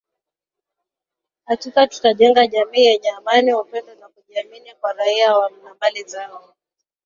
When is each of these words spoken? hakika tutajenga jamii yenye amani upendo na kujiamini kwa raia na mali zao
hakika 1.45 1.87
tutajenga 1.87 2.47
jamii 2.47 2.85
yenye 2.85 3.09
amani 3.09 3.53
upendo 3.53 3.95
na 3.95 4.09
kujiamini 4.09 4.71
kwa 4.81 4.93
raia 4.93 5.29
na 5.63 5.75
mali 5.81 6.03
zao 6.03 6.53